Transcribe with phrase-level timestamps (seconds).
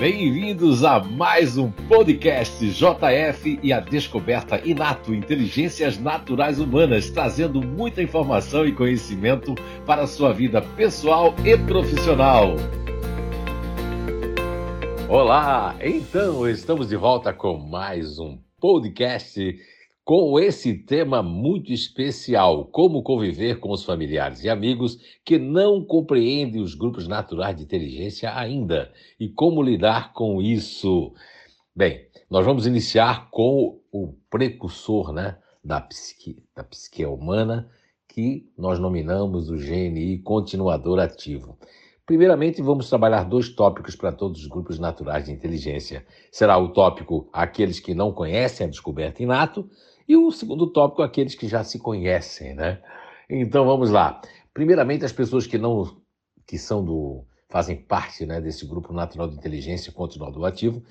[0.00, 8.02] Bem-vindos a mais um podcast JF e a Descoberta Inato Inteligências Naturais Humanas, trazendo muita
[8.02, 12.56] informação e conhecimento para a sua vida pessoal e profissional.
[15.06, 19.54] Olá, então estamos de volta com mais um podcast
[20.10, 26.60] com esse tema muito especial: como conviver com os familiares e amigos que não compreendem
[26.60, 31.14] os grupos naturais de inteligência ainda e como lidar com isso.
[31.76, 37.70] Bem, nós vamos iniciar com o precursor né, da, psique, da psique humana,
[38.08, 41.56] que nós nominamos o GNI continuador ativo.
[42.04, 46.04] Primeiramente, vamos trabalhar dois tópicos para todos os grupos naturais de inteligência.
[46.32, 49.70] Será o tópico aqueles que não conhecem a descoberta inato
[50.10, 52.80] e o segundo tópico, aqueles que já se conhecem, né?
[53.28, 54.20] Então vamos lá.
[54.52, 55.96] Primeiramente, as pessoas que não
[56.44, 60.82] que são do fazem parte, né, desse grupo natural de inteligência continuado ativo,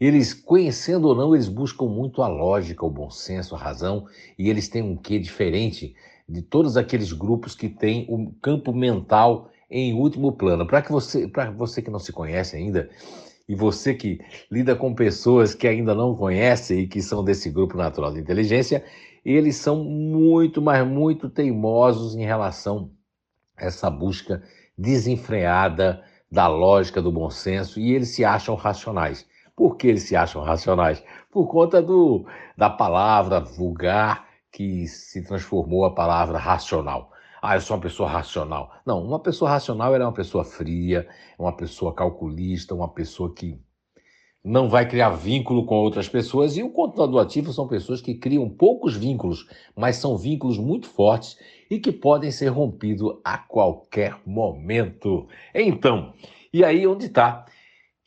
[0.00, 4.06] eles conhecendo ou não, eles buscam muito a lógica, o bom senso, a razão,
[4.38, 5.96] e eles têm um quê diferente
[6.28, 10.64] de todos aqueles grupos que têm o campo mental em último plano.
[10.64, 12.88] Para que você, para você que não se conhece ainda,
[13.48, 17.76] e você que lida com pessoas que ainda não conhecem e que são desse grupo
[17.76, 18.84] natural de inteligência,
[19.24, 22.90] eles são muito, mas muito teimosos em relação
[23.56, 24.42] a essa busca
[24.76, 29.26] desenfreada da lógica, do bom senso, e eles se acham racionais.
[29.56, 31.02] Por que eles se acham racionais?
[31.32, 32.26] Por conta do,
[32.56, 37.10] da palavra vulgar que se transformou a palavra racional
[37.42, 38.72] ah, eu sou uma pessoa racional.
[38.84, 41.06] Não, uma pessoa racional é uma pessoa fria,
[41.38, 43.58] uma pessoa calculista, uma pessoa que
[44.44, 46.56] não vai criar vínculo com outras pessoas.
[46.56, 51.36] E o continuador ativo são pessoas que criam poucos vínculos, mas são vínculos muito fortes
[51.70, 55.28] e que podem ser rompidos a qualquer momento.
[55.54, 56.12] Então,
[56.52, 57.44] e aí onde está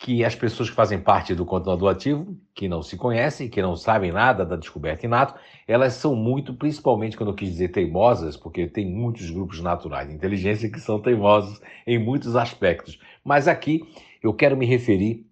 [0.02, 3.75] que as pessoas que fazem parte do continuador ativo, que não se conhecem, que não
[3.75, 5.35] sabem nada da descoberta inato,
[5.67, 10.16] elas são muito, principalmente quando eu quis dizer teimosas, porque tem muitos grupos naturais de
[10.16, 13.00] inteligência que são teimosos em muitos aspectos.
[13.23, 13.84] Mas aqui
[14.23, 15.23] eu quero me referir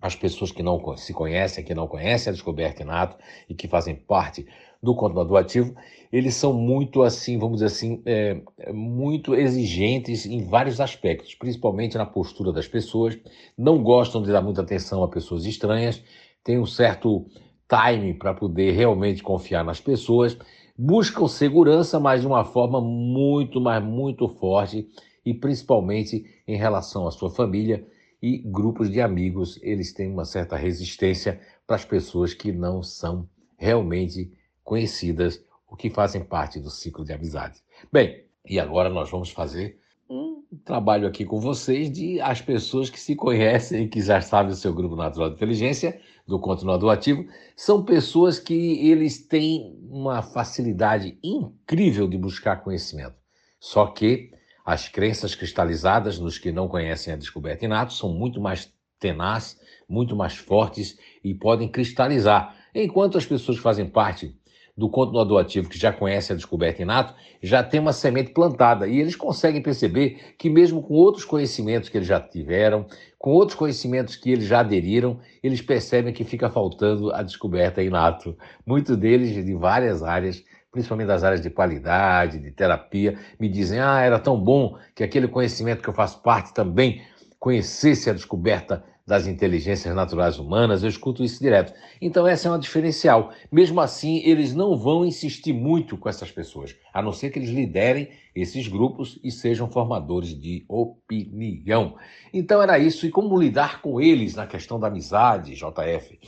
[0.00, 3.94] às pessoas que não se conhecem, que não conhecem a descoberta inato e que fazem
[3.94, 4.46] parte
[4.82, 5.74] do continuador ativo,
[6.12, 8.40] eles são muito assim, vamos dizer assim, é,
[8.72, 13.18] muito exigentes em vários aspectos, principalmente na postura das pessoas,
[13.56, 16.02] não gostam de dar muita atenção a pessoas estranhas,
[16.44, 17.26] têm um certo
[17.68, 20.38] time para poder realmente confiar nas pessoas,
[20.76, 24.88] buscam segurança, mas de uma forma muito, mas muito forte
[25.26, 27.86] e principalmente em relação à sua família
[28.22, 33.28] e grupos de amigos, eles têm uma certa resistência para as pessoas que não são
[33.58, 34.32] realmente
[34.68, 37.62] conhecidas, o que fazem parte do ciclo de amizade.
[37.90, 39.80] Bem, e agora nós vamos fazer
[40.10, 44.52] um trabalho aqui com vocês de as pessoas que se conhecem e que já sabem
[44.52, 47.26] o seu grupo natural de inteligência, do continuador ativo,
[47.56, 53.16] são pessoas que eles têm uma facilidade incrível de buscar conhecimento.
[53.58, 54.30] Só que
[54.62, 58.70] as crenças cristalizadas nos que não conhecem a descoberta inato são muito mais
[59.00, 59.58] tenazes,
[59.88, 62.54] muito mais fortes e podem cristalizar.
[62.74, 64.37] Enquanto as pessoas que fazem parte
[64.78, 67.12] do continuador ativo que já conhece a descoberta inato,
[67.42, 71.98] já tem uma semente plantada e eles conseguem perceber que mesmo com outros conhecimentos que
[71.98, 72.86] eles já tiveram,
[73.18, 78.38] com outros conhecimentos que eles já aderiram, eles percebem que fica faltando a descoberta inato.
[78.64, 84.00] Muitos deles de várias áreas, principalmente das áreas de qualidade, de terapia, me dizem: "Ah,
[84.00, 87.02] era tão bom que aquele conhecimento que eu faço parte também
[87.40, 91.72] conhecesse a descoberta das inteligências naturais humanas, eu escuto isso direto.
[91.98, 93.32] Então, essa é uma diferencial.
[93.50, 97.48] Mesmo assim, eles não vão insistir muito com essas pessoas, a não ser que eles
[97.48, 101.96] liderem esses grupos e sejam formadores de opinião.
[102.34, 103.06] Então, era isso.
[103.06, 106.20] E como lidar com eles na questão da amizade, JF?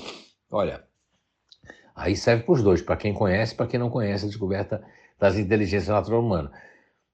[0.51, 0.83] Olha,
[1.95, 4.83] aí serve para os dois, para quem conhece para quem não conhece a descoberta
[5.19, 6.51] das inteligências naturais humanas.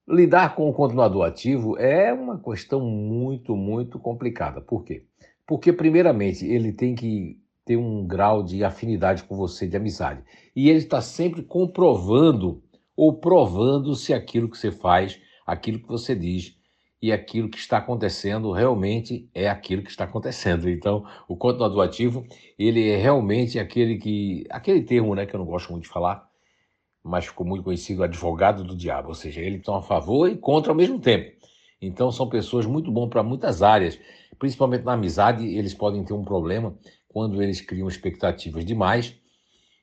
[0.08, 4.60] Lidar com o continuador ativo é uma questão muito, muito complicada.
[4.60, 5.02] Por quê?
[5.46, 10.22] Porque, primeiramente, ele tem que ter um grau de afinidade com você, de amizade.
[10.54, 12.62] E ele está sempre comprovando
[12.96, 16.56] ou provando se aquilo que você faz, aquilo que você diz
[17.00, 20.68] e aquilo que está acontecendo realmente é aquilo que está acontecendo.
[20.68, 22.24] Então, o continuador ativo,
[22.58, 26.26] ele é realmente aquele que, aquele termo, né, que eu não gosto muito de falar,
[27.04, 30.72] mas ficou muito conhecido, advogado do diabo, ou seja, ele está a favor e contra
[30.72, 31.30] ao mesmo tempo.
[31.80, 33.98] Então, são pessoas muito bom para muitas áreas,
[34.38, 36.74] principalmente na amizade, eles podem ter um problema
[37.08, 39.14] quando eles criam expectativas demais,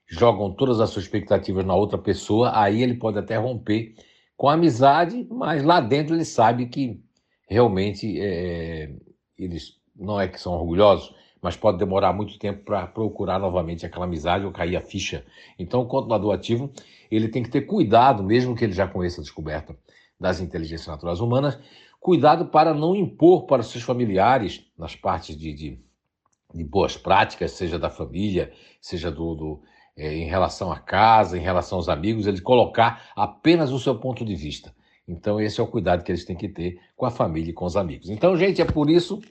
[0.08, 3.96] jogam todas as suas expectativas na outra pessoa, aí ele pode até romper
[4.38, 7.02] com a amizade, mas lá dentro ele sabe que
[7.48, 8.92] realmente é,
[9.38, 14.06] eles não é que são orgulhosos, mas pode demorar muito tempo para procurar novamente aquela
[14.06, 15.26] amizade ou cair a ficha.
[15.60, 16.72] Então, o continuador ativo,
[17.12, 19.76] ele tem que ter cuidado, mesmo que ele já conheça a descoberta
[20.20, 21.60] das inteligências naturais humanas,
[22.00, 25.80] cuidado para não impor para seus familiares, nas partes de, de,
[26.54, 28.52] de boas práticas, seja da família,
[28.82, 29.62] seja do, do
[29.96, 34.26] é, em relação à casa, em relação aos amigos, ele colocar apenas o seu ponto
[34.26, 34.74] de vista.
[35.08, 37.66] Então, esse é o cuidado que eles têm que ter com a família e com
[37.66, 38.10] os amigos.
[38.10, 39.22] Então, gente, é por isso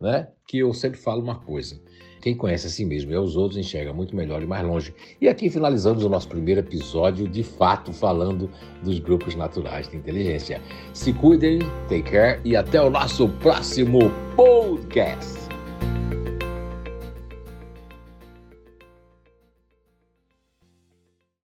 [0.00, 1.80] né, que eu sempre falo uma coisa.
[2.20, 4.92] Quem conhece a si mesmo e aos outros enxerga muito melhor e mais longe.
[5.20, 8.50] E aqui finalizamos o nosso primeiro episódio, de fato, falando
[8.82, 10.60] dos grupos naturais de inteligência.
[10.92, 15.45] Se cuidem, take care e até o nosso próximo podcast.